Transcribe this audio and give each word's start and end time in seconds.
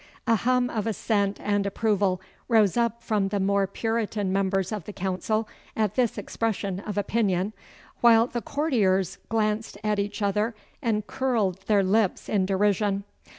A 0.25 0.33
hum 0.35 0.67
of 0.71 0.87
assent 0.87 1.39
and 1.39 1.63
approval 1.67 2.19
rose 2.47 2.75
up 2.75 3.03
from 3.03 3.27
the 3.27 3.39
more 3.39 3.67
Puritan 3.67 4.33
members 4.33 4.71
of 4.71 4.85
the 4.85 4.93
council 4.93 5.47
at 5.75 5.93
this 5.93 6.17
expression 6.17 6.79
of 6.79 6.97
opinion, 6.97 7.53
while 7.99 8.25
the 8.25 8.41
courtiers 8.41 9.19
glanced 9.29 9.77
at 9.83 9.99
each 9.99 10.23
other 10.23 10.55
and 10.81 11.05
curled 11.05 11.61
their 11.67 11.83
lips 11.83 12.27
in 12.29 12.47
derision. 12.47 13.03